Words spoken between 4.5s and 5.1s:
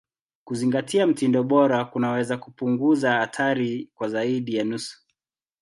ya nusu.